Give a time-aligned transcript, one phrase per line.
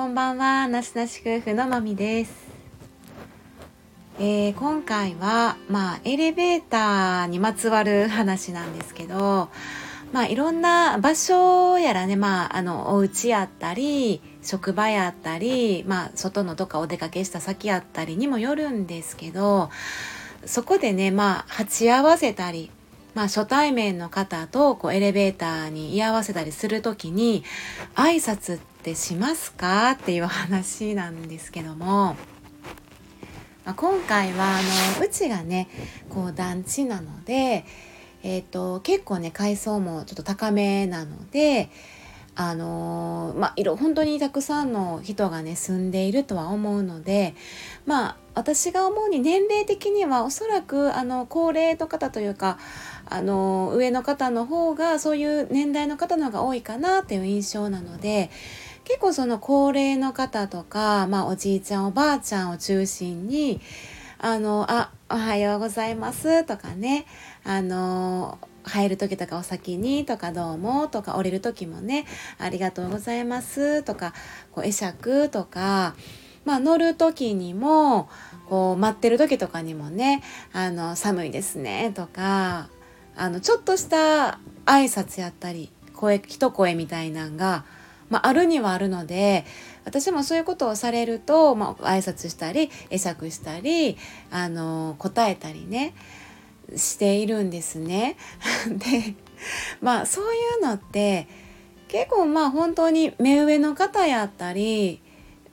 [0.00, 2.32] こんばんは、なしなし夫婦のまみです。
[4.18, 9.50] えー、今回は、まあ、エレベーターにまつわる話なんですけど、
[10.14, 19.68] まあ、いろんな場所やらね、まあ、あの、お家やったり、職場やったり、まあ、外のどっかお出かけした先やったりにもよるんですけど、
[20.46, 22.70] そこでね、まあ、鉢合わせたり、
[23.14, 27.42] まあ、初対面の方とこうエレベーターに居合わせたりする時に
[27.94, 29.90] 挨拶ってしますか？
[29.92, 32.16] っていう話なんですけども、
[33.64, 35.68] まあ、今回はあのうちがね
[36.08, 37.64] こう団地なので、
[38.22, 41.68] えーと、結構ね階層もちょっと高めなので
[42.36, 47.34] あのー、まあいろ本当にたくさんの人がね住んでいるとは思うので
[47.86, 52.58] まあ私が思うに年齢的にはおそらくあの高齢の方というか
[53.10, 58.30] あの上の方の方がそういう年代の方の方が多いかなっていう印象なので
[58.84, 63.60] 結構その高齢の方とか、まあ、おじいちゃんおばあちゃんを中心に
[64.18, 67.04] あのあおはようございますとかね
[67.42, 72.06] あの入る時とかお先にとかどうもとか降りる時もね
[72.38, 74.12] ありがとうございますとか
[74.52, 75.96] こう会釈とか、
[76.44, 78.08] まあ、乗る時にも
[78.48, 82.68] こう待ってる時とかにもねあの寒いですねとか
[83.20, 87.66] あのちょっとした挨拶やったり声一声みたいなんが、
[88.08, 89.44] まあ、あるにはあるので
[89.84, 93.98] 私もそういうことをされると、まあ、挨拶したり会釈したり
[94.30, 95.94] あの答えたりね
[96.74, 98.16] しているんですね。
[98.66, 99.14] で
[99.82, 101.28] まあそういうのって
[101.88, 105.02] 結構まあ本当に目上の方やったり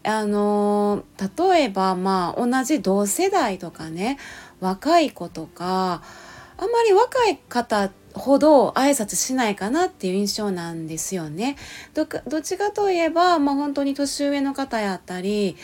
[0.06, 1.04] あの
[1.38, 4.18] 例えばまあ同じ同世代とかね
[4.62, 6.02] 若い子とか
[6.58, 11.56] あんまり若い方ほど挨拶しないかなっていう印象なんですよね。
[11.94, 15.56] どっちかといえば、まあ、本当に年上の方やったり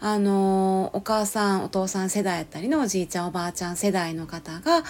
[0.00, 4.82] あのお母さんお父さん世代やったりのおじいちゃんおばあちゃん世代の方が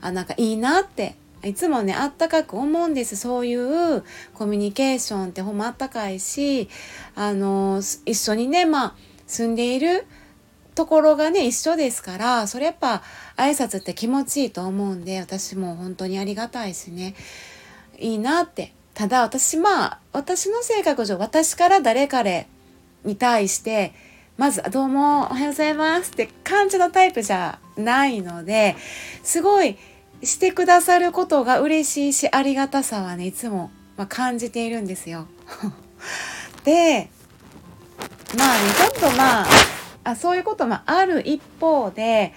[0.00, 4.02] あなんかいいなっていつもねあったかく思うんですそういう
[4.32, 6.68] コミュニケーションってほんまあったかいし
[7.14, 8.94] あの一緒にねまあ
[9.26, 10.06] 住んでいる
[10.74, 13.02] ところがね一緒ですからそれやっぱ
[13.36, 17.14] 挨拶って気持ちいいと思うんで私も本当にありがたいしね
[17.98, 22.46] いいなってただ私まあ私の性格上私から誰彼
[23.04, 23.92] に対して
[24.36, 28.76] まず「どうもおはようございます」って感じのタイプじゃないので
[29.22, 29.76] すごい
[30.22, 35.26] してくださることが嬉しいしありがたさはねいつも、まあ感じているんですよ。
[36.64, 37.10] で
[38.36, 39.46] まあねちょっとまあ
[40.04, 42.32] あそういうこともある一方で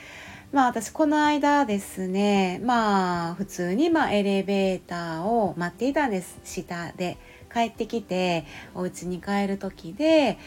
[0.51, 7.17] まあ私この間ですねまあ普通にまエレベーターを待っていたんです下で
[7.53, 10.37] 帰ってきてお家に帰る時で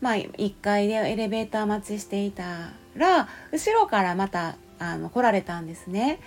[0.00, 6.18] まあ1階でエレベーター待ちしていたら後ろからまたあの来られたんですね。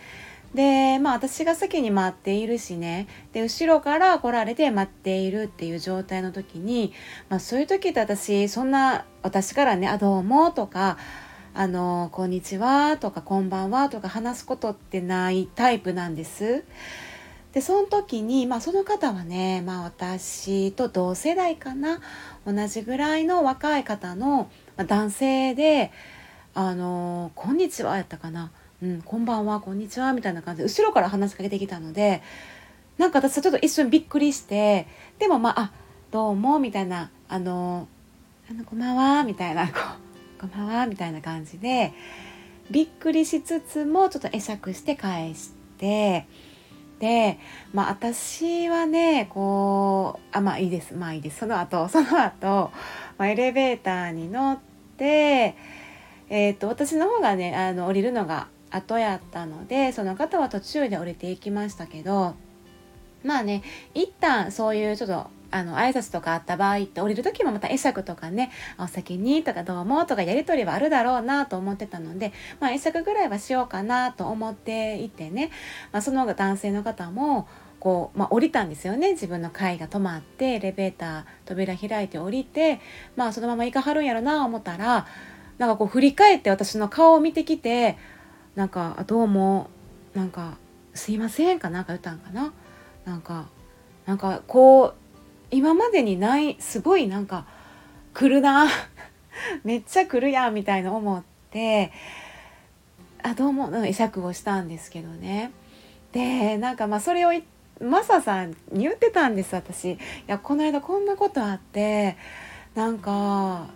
[0.55, 6.93] でまあ私が先に待っているしねで後ろから来られて待っているっていう状態の時に、
[7.29, 10.97] まあ、そういう時って私そんな私からね「あどうも」とか
[11.53, 16.63] 「あのこんにちは」とか「こんばんは」とか話すことってないタイプなんです。
[17.51, 22.01] でその時に、まあ、その方はね、まあ、私と同世代かな
[22.45, 25.91] 同じぐらいの若い方の、ま、男性で
[26.53, 28.51] 「あのこんにちは」やったかな。
[28.83, 32.21] うん、こんばんはこんにちはみたいな感じで後ろから話しかけてきたので
[32.97, 34.87] なんか私はちょっと一瞬びっくりして
[35.17, 35.71] でもまあ「あ
[36.11, 37.87] どうも」みたいな「あの
[38.49, 39.73] あのこんばんは」みたいなこ
[40.37, 41.93] う「こんばんは」みたいな感じで
[42.69, 46.27] びっくりしつつもちょっと会釈して返して
[46.99, 47.39] で
[47.73, 51.39] まあ私はねこうあまあいいですまあいいです。
[51.39, 52.71] その後 その後、
[53.17, 54.59] まあ、エレベーターに乗っ
[54.97, 55.55] て
[56.27, 62.35] えー、と私の方がねあの降りるのが後やったのでその方は途中で降りていきましたけど
[63.23, 63.63] まあね
[63.93, 75.51] 一旦そういうちょっとあの挨拶とかあった場合って降りる時もまた会釈とかね「お先に」とか「どうも」とかやり取りはあるだろうなと思ってたので、まあ、会釈ぐらいはしようかなと思っていてね、
[75.93, 77.47] まあ、その男性の方も
[77.79, 79.11] こう、まあ、降りたんですよね。
[79.11, 82.81] 自分の階が止まってエレベーター扉開いて降りて、
[83.15, 85.05] まあ、そのまま行かはるんやろな思ったら
[85.57, 87.97] なんかこう振り返って私の顔を見てきて
[88.55, 89.69] なんか「どうも
[90.13, 90.57] なんか
[90.93, 92.53] すいません」かなんか言ったんかな？
[93.05, 93.47] なんか
[94.05, 94.93] なんかこう
[95.51, 97.45] 今までにないすごいなんか
[98.13, 98.67] 来るな
[99.63, 101.91] めっちゃ来るやんみたいな思って
[103.21, 105.51] あどうも会釈をしたんですけどね。
[106.11, 107.31] でなんかまあそれを
[107.81, 109.93] マサさんに言ってたんです私。
[109.93, 109.97] い
[110.27, 112.15] やこの間こんなことあって
[112.73, 113.67] なんかわ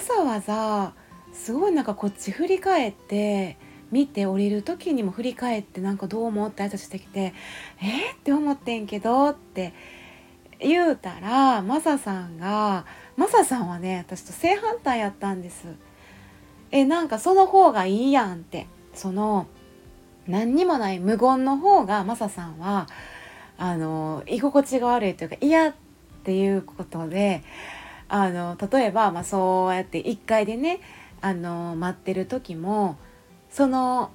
[0.00, 0.92] ざわざ
[1.32, 3.56] すごいなんかこっち振り返って
[3.90, 7.32] 見て降りる時にも振り返ってなんかどう思って挨拶してきて
[7.80, 9.72] 「えっ?」って思ってんけどって
[10.60, 12.84] 言うたらマサさんが
[13.16, 15.66] マサさんはね私と正反対やったんです。
[16.70, 19.46] えなんかその方がいいやんってその
[20.26, 22.86] 何にもない無言の方がマサさんは
[23.56, 25.74] あの居心地が悪いというか嫌っ
[26.24, 27.42] ていうことで
[28.08, 30.80] あの例えば、まあ、そうやって1階でね
[31.20, 32.96] あの待ってる時も
[33.50, 34.10] その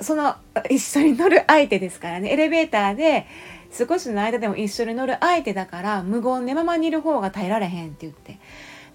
[0.00, 0.36] その
[0.70, 2.32] 一緒に乗る相手ですからね。
[2.32, 3.26] エレベーターで
[3.72, 8.38] 少しの間でも一緒に乗る相手だから無言でままにいる方が耐えられへんって言って。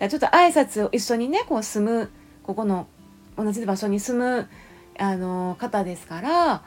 [0.10, 2.10] ちょっと挨拶を一緒にねこう住む
[2.44, 2.88] ここの
[3.38, 4.50] 同じ場所に住む
[4.98, 6.64] あの方ですから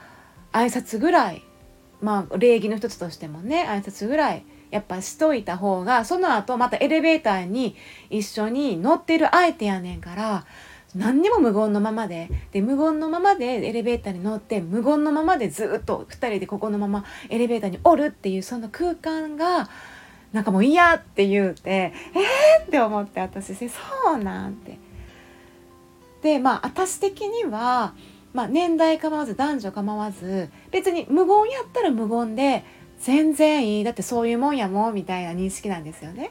[0.52, 1.42] 挨拶ぐらい
[2.00, 7.76] まあ礼儀の一つとしてもね挨拶ぐらいやっぱしといた方がその後またエレベーターに
[8.10, 10.46] 一緒に乗ってる相手やねんから
[10.94, 19.68] 何にも無言のままでで無言のままでエレベーターに乗って無言のままでずっと2人でここのままエレベーターにおるっていうその空間が
[20.32, 23.80] なんかもう嫌って言うてえーって思って私そ
[24.12, 24.78] うなんて。
[26.22, 27.92] でまあ私的には、
[28.32, 32.64] まあ、年代構わず男女構わず別に無言やったら無言で
[32.98, 36.30] 全然いいだってそういうもんやもんみたいな認識なんですよね。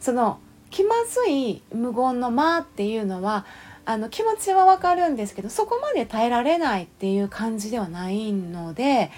[0.00, 0.40] その
[0.70, 3.46] 気まずい無言の間っていうのは
[3.88, 9.10] あの気持ちはわかるんですけどそこまで耐えられないっていう感じではないので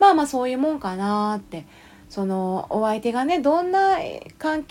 [0.00, 1.64] まあまあそういうもんかなって。
[2.08, 3.98] そのお相手がねどんな
[4.38, 4.64] 感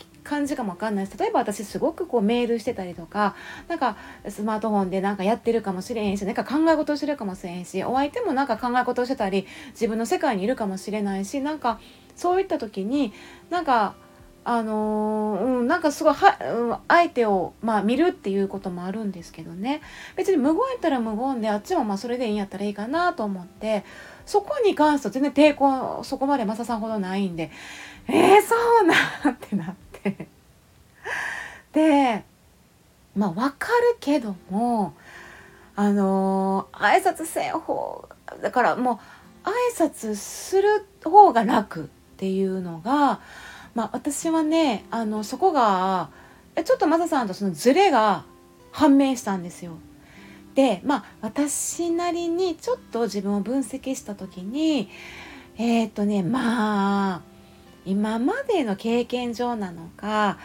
[0.46, 1.18] じかもわかんないです。
[1.18, 3.36] 例えば私すごくこうメールしてたりとか
[3.68, 3.98] なんか
[4.30, 11.80] スマートフォンでなんかやってるかもしれへんしなんか考え事してるかもしれへんしお相手もなんか考え事してたり自分の世界にいるかもしれないしなんか
[12.16, 13.12] そういった時に
[13.50, 13.96] なんか
[14.48, 19.82] あのー、うん、なんかすごいは、うん、相手を、まあ、見るっていうこともあるんですけどね。
[20.16, 23.84] 別に無言やったら無言であっちもまあそれでいいんやったらいいかなと思って
[24.26, 27.50] そこに関しては全然抵抗そこまでマサさんほどないんで
[28.08, 30.28] えー、そうなんってなって。
[31.74, 32.24] で
[33.16, 34.94] まあ分かるけども
[35.76, 38.08] あのー、挨拶せん方
[38.44, 39.00] だからも
[39.44, 41.88] う挨拶する方が楽っ
[42.18, 43.20] ていうのが
[43.75, 46.10] まあ、私はねあのそこが
[46.63, 48.24] ちょっとマサさんとそのズレが
[48.72, 49.74] 判明したんですよ。
[50.56, 54.89] でまあ私なりにちょっと自分を分析した時に
[55.57, 57.22] えっ、ー、とねまあ
[57.86, 60.38] 今までの経験上なのか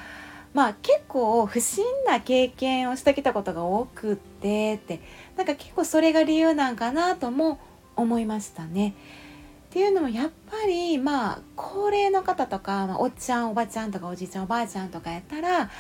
[0.53, 5.01] まあ結構不審な経験をしてきたことが多くってって
[5.37, 7.61] なんか結構それが理由なんかなとも
[7.95, 8.95] 思いましたね。
[9.71, 15.71] っていうのもやっぱりまあ高齢の方とか、まあ、おっちゃんおばちゃんとかおじいちゃんおばあちゃんとかやったら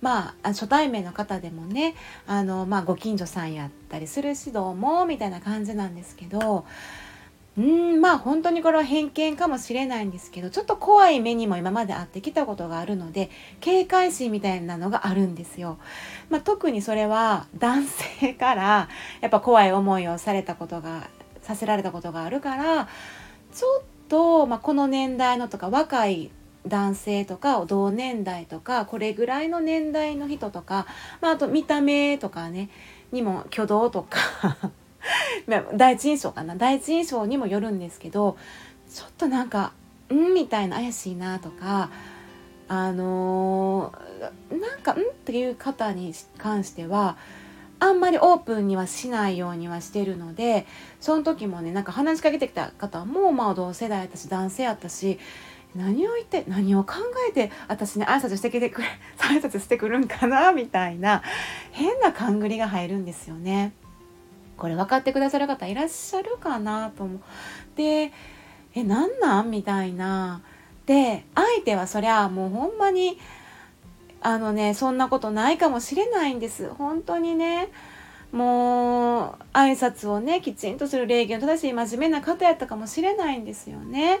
[0.00, 1.96] まあ初対面の方でもね
[2.28, 6.64] あの、まあ、ご近所さんやったりするしどうもみたいな感じなんですけど
[7.58, 15.76] うんまあ本当にこれは偏見かもしれないんですけどちょっと怖い目にも今まで会ってきたことがあるので警戒心みたいなのがあるんですよ。
[16.28, 18.88] まあ、特にそれは男性から
[19.20, 21.08] やっぱ怖い思いをされたことが
[21.42, 22.88] させられたことがあるから
[23.52, 26.30] ちょっと、まあ、この年代のとか若い
[26.66, 30.86] 男性とか同年代とかこれぐらいの年代の人とか、
[31.20, 32.68] まあ、あと見た目とかね
[33.12, 34.18] にも挙動とか
[35.74, 38.36] 第一印象かな第一印象にもよるんですけど
[38.92, 39.72] ちょっとなんか
[40.12, 41.90] 「ん?」みたいな怪しいなとか
[42.68, 47.16] あのー、なんか「ん?」っていう方に関しては
[47.80, 50.66] あんまりオープンにはしないようにはしてるので
[51.00, 55.18] その時もねなんか話しかけてきた方もまあ同世代やったし男性やったし
[55.74, 56.94] 何を言って何を考
[57.28, 61.22] えて私ね挨拶してきてくれ 挨拶してくるんかなみたいな
[61.72, 63.72] 変な勘繰りが入るんですよね。
[64.56, 67.20] これ分かってくださる方いらっしゃるかなと思う。
[67.76, 68.12] で
[68.74, 69.50] えなんなん？
[69.50, 70.42] みたいな。
[70.86, 73.18] で相手はそりゃもうほんまに
[74.20, 77.68] あのねそんなことないかもしれないんです本当にね
[78.32, 84.20] もう挨拶をねきちんとする礼儀の正しい真面目な方やったかもしれないんですよね。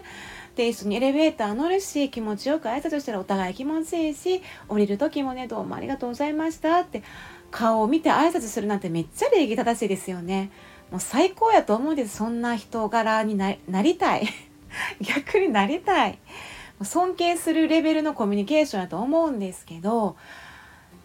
[0.56, 7.04] で一緒にエレベーター乗るし気持ちよく挨拶したらお互い気持ちいいし降りる時もねどうもありがとうございましたって
[7.52, 10.50] 顔を見て挨拶するなんてめっちゃ礼儀正しいですよね。
[10.90, 14.26] もう最高やと思うんですそんな人柄になりたい
[15.00, 16.18] 逆になりたい。
[16.84, 20.16] 尊敬するレベルのコミュニケーションやと思うんですけど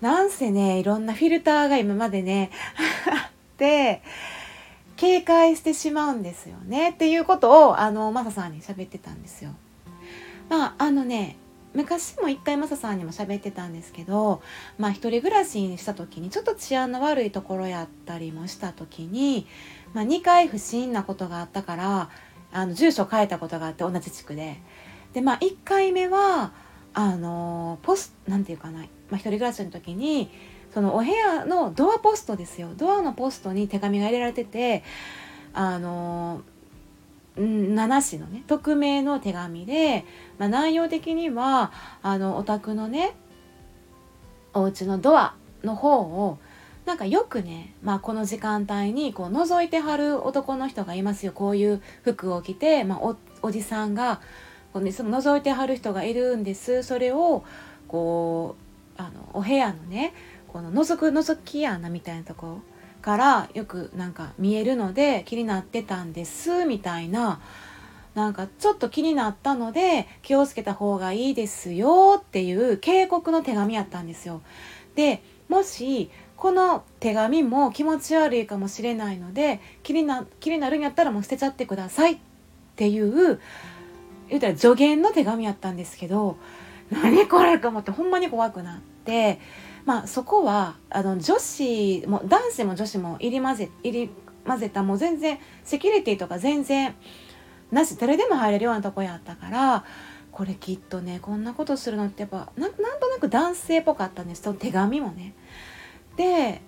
[0.01, 2.51] なんせねいろんなフィルターが今までね
[3.11, 4.01] あって
[4.95, 9.51] 警戒してしまうんですよねっていうことをあのマサさんに喋ってたんですよ。
[10.49, 11.37] まああのね
[11.73, 14.41] 昔も一回マサさんにも喋ってたんですけど
[14.77, 19.47] まあ一人暮らしにした時にちょっと治安の悪いところやったりもした時に、
[19.93, 22.09] まあ、2回不審なことがあったから
[22.53, 24.61] あの住所変えたことがあって同じ地区で。
[25.15, 26.51] でまあ1回目は
[26.93, 30.29] あのポスなんていうかな、まあ、一人暮らしの時に
[30.73, 32.69] そのお部屋のドアポストですよ。
[32.75, 34.83] ドアのポストに手紙が入れられてて
[35.53, 36.41] あの
[37.37, 40.03] 7紙のね匿名の手紙で、
[40.37, 41.71] まあ、内容的には
[42.03, 43.15] あのお宅のね
[44.53, 46.39] お家のドアの方を
[46.85, 51.31] なんかよくね、まあ、この時間帯にこう覗いてはる男の人がいますよ。
[51.31, 54.19] こういう服を着て、まあ、おおじさんが
[54.75, 57.45] こう、ね、その覗いてはる人がいるんですそれを
[57.87, 58.57] こ
[58.97, 60.13] うあのお部屋のね
[60.49, 62.59] この覗く覗き穴みたいなとこ
[63.01, 67.39] からよくなんか見えるので気になってたんですみたいな
[68.15, 74.41] なんかちょっと気になったので気をつけた方がいいですよっていう警告の手紙やったんですよ。
[74.95, 82.17] でもしこの手紙も気持ち悪いかもしれないので気にな気になるんやったらもう捨てちゃってくださいっ
[82.75, 83.39] ていう
[84.29, 86.37] 言うたら助言の手紙やったんですけど
[86.91, 89.39] 何これと思ってほんまに怖くなって
[89.85, 94.09] まあそこはあの女子も男子も女子も入り混ぜ入り
[94.45, 96.95] 混ぜたもう全然セキュリティとか全然
[97.71, 99.85] なし誰でも入れるようなとこやったから
[100.31, 105.33] これきっとねこんなことするのってやっぱなんとなく男性っぽかったんですと手紙もね。
[106.17, 106.61] で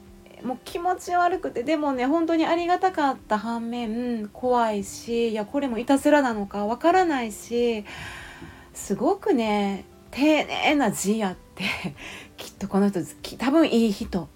[0.44, 7.86] もう気持ち悪くてでもね本当にありがたかった反面怖いしいやこれもいたずらなのかわからないし
[8.74, 11.64] すごくね丁寧な字やって
[12.38, 13.02] きっとこの人
[13.38, 14.28] 多分いい人。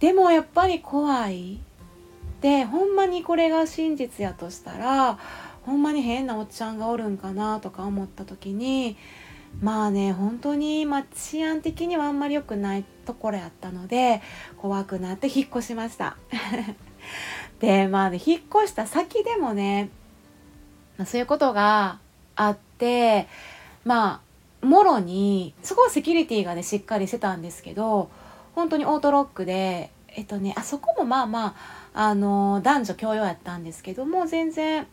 [0.00, 1.60] でもやっぱり怖い。
[2.40, 5.16] でほんまにこれが真実やとしたら
[5.64, 8.96] ほんまに変なおっちゃんがおるんかなとか思った時に
[9.60, 14.22] まあね本当に、まあ、治安的にはあんまり良くないところやったので
[14.56, 16.16] 怖くなって引っ越しました。
[17.60, 19.90] でまあね引っ越した先でもね、
[20.96, 21.98] ま、そういうことが
[22.34, 23.28] あって
[23.84, 24.20] ま
[24.62, 28.10] あもろにそこはセキュリティがねしっかりしてたんですけど
[28.54, 34.86] 本当にオートロックでえっとねあそこもまあまああの男女共用やったんですけども全然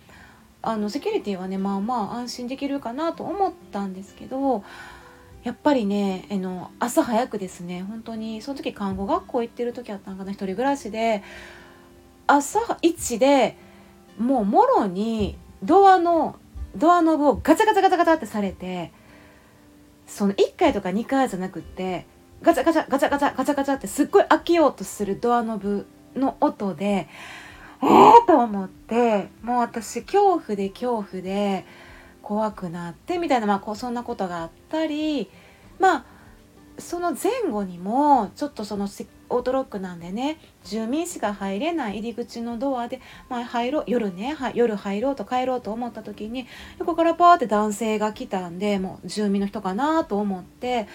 [0.61, 4.63] あのセキュリティはねまあまあ安心できるかなと思ったんですけど
[5.43, 11.23] やっぱりねあの朝早くですね本当にその時看護学校行ってる時あったんかな一人暮らしで
[12.27, 13.55] 朝一で
[14.17, 16.37] もうもろにドアの
[16.75, 18.91] ドアノブをガチャガチャガチャガチャってされて
[20.05, 22.05] その1回とか2回じゃなくって
[22.41, 27.07] ガチャガチャガチャガチャガチャガチャってすっごい開けようとするドアノブの音で
[27.81, 31.65] えーと思ってもう私恐怖で恐怖で
[32.21, 35.29] 怖くなってみたいな、まあ、こうそんなことがあったり
[35.79, 36.05] まあ
[36.77, 38.85] その前後にもちょっとその
[39.29, 46.47] オートロックなんでね住民しか入れない入り口のドアで、まあ、入ろう夜ね夜入ろうと帰ろうと思った時に
[46.79, 50.87] 横からパーって男性が来たんでもう住民の人かなと思って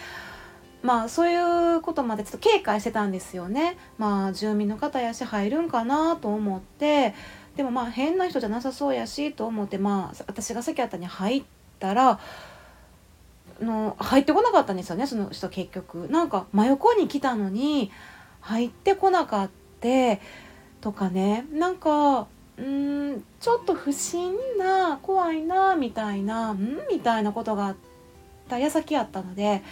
[0.84, 3.76] まあそういうことまでちょっと警戒してたんですよね。
[3.98, 7.14] まあ住民の方やし入るんかなと思って
[7.56, 11.42] でもまあ変な人じゃなさそうやしと思ってまあ私が先あったに入っ
[11.80, 12.20] たら
[13.60, 16.08] の入ってこなかったんですよねその人結局。
[16.08, 17.90] なんか真横に来たのに
[18.42, 19.54] 入ってこなかった
[20.80, 22.26] とかねなんか
[22.56, 27.76] うんちょっと不審な怖いなみたいなんみたいなことがあっ
[28.48, 29.62] た矢先やったので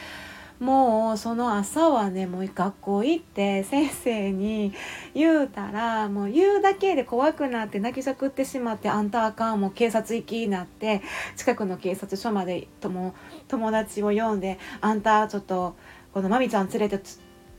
[0.62, 4.72] もうその朝はねもう学校行って先生に
[5.12, 11.02] 言うたらもう言うだけで怖くなって泣きじゃくってしまってあんたあかんもう警察行きになって
[11.34, 13.16] 近くの警察署までとも
[13.48, 15.74] 友達を呼んであんたちょっと
[16.14, 17.00] このまみちゃん連れて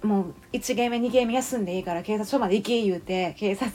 [0.03, 3.71] もう1ゲーム2ゲーム休んでいいから警察署まで行き言うて警察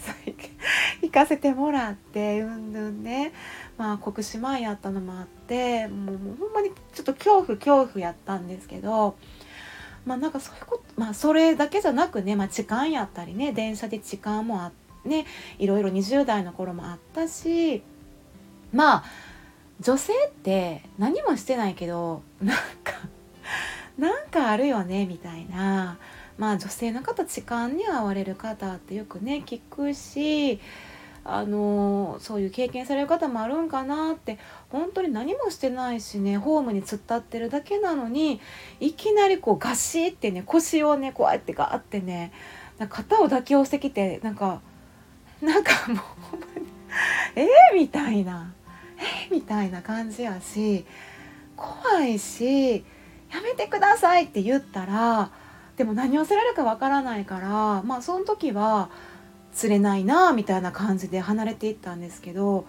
[1.02, 3.32] 行かせてもらってうんぬんね。
[3.78, 9.16] まあ国士前やったのもあってもうほんまにちょっと恐怖恐怖やったんですけど
[10.04, 14.73] まあなんかそういうことまあそれだけじゃなくね、まあ、痴漢やったりね電車で痴漢もあ
[15.04, 15.26] ね
[15.58, 17.82] いろいろ20代の頃もあったし
[18.73, 19.04] まあ
[19.80, 22.94] 女性って何もしてないけどなんか
[23.97, 25.99] なんかあるよねみたいな。
[26.38, 30.61] まあ女性の方痴漢に遭われる方ってよくね聞くし
[31.25, 34.38] あのそういう経験される方もあるんかなって
[34.71, 38.40] 本当に何もしてないしねホームに突っ立ってるだけなのに
[38.80, 42.33] いきなりこうガシってね腰をねこうやってガーってね
[42.88, 44.62] 肩を抱き寄せてきてなんか
[45.42, 45.97] なんかもう
[46.30, 46.66] ほんまに
[47.37, 48.54] えー、みたいな
[48.97, 50.87] えー、みたいな感じやし
[51.57, 52.76] 怖いし
[53.30, 55.30] やめてくださいって言ったら
[55.78, 58.90] でも何をされるかわからないからまあその時は
[59.52, 62.66] 釣れないなみたいな感じで離れていったんですけど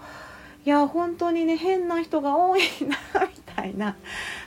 [0.63, 3.97] いや本当にね変な人が多いなみたいな、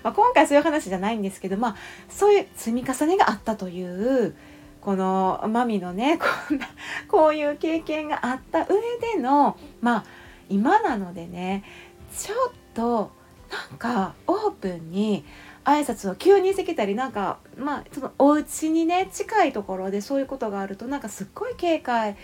[0.04, 1.76] まあ、今回そういう話じゃないんですけどまあ
[2.08, 4.36] そういう積み重ねがあったという
[4.80, 6.68] このマミのねこんな
[7.08, 8.76] こういう経験があった上
[9.14, 10.04] でのまあ
[10.48, 11.64] 今なのでね
[12.16, 13.10] ちょっと
[13.50, 15.24] なんかオープンに
[15.64, 22.16] 挨拶を急にしてきたりなんかまあそのお家にね近いところでそういうことがあるとなんかすっごい警戒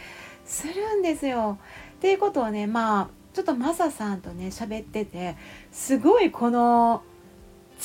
[0.45, 1.59] するんですよ。
[1.97, 5.37] っていうことをねまあちょっとマサさんとね喋ってて
[5.71, 7.03] すごいこの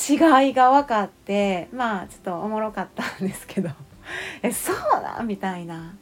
[0.09, 3.69] 違いが分かってまあちょっとおもろかったんですけど
[4.41, 5.95] えそうだみたいな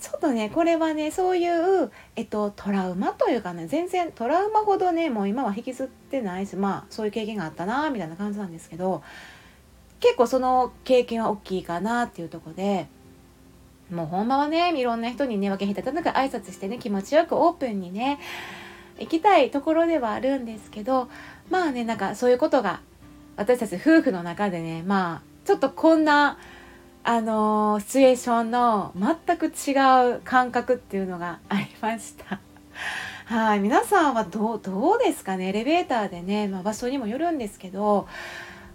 [0.00, 0.50] ちょっとね。
[0.50, 9.02] これはねそういう、えっと、トラウマというかね全然トラウマほどねもう今は引きずってないしまあそういう経験があったなみたいな感じなんですけど
[10.00, 12.88] 結構その経験は大きいかなっていうとこで
[13.90, 18.18] もうほんまはねいろんな人にね分け隔てなく挨拶してね気持ちよくオープンにね
[18.98, 21.08] 行きたいところではあるんですけど
[21.50, 22.80] まあねなんかそういうことが
[23.36, 26.38] 私たち夫婦の中でねまあちょっとこんな
[27.08, 32.40] あのシチュエーションの全く違う感覚っていうのがありました。
[33.26, 33.60] はい。
[33.60, 35.50] 皆さんはどうどうですかね？
[35.50, 38.08] エレベーターでね、まあ、場所にもよるんですけど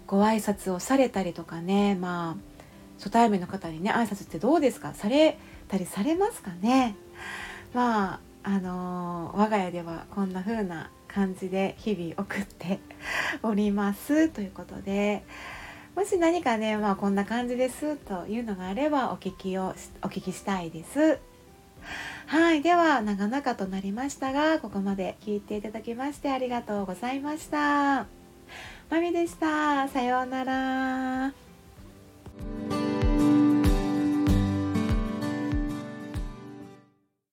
[0.06, 2.62] ご挨拶をされたりとかねまあ
[2.96, 4.94] 初対面の方にね挨拶ってどうですか？
[4.94, 5.36] され
[5.68, 6.96] たりされますかね？
[7.74, 12.80] まああの我が家ではこんな風な感じで日々送って
[13.42, 14.30] おります。
[14.30, 15.22] ということで
[15.94, 21.18] もし何かね、まあ、こんな感じですというのがあればお聞きをお聞きしたいです。
[22.26, 22.62] はい。
[22.62, 28.06] では、長々となりましたが、ここまで聞いていただきましてありがとうございました。
[28.90, 29.88] まみでした。
[29.88, 31.32] さようなら。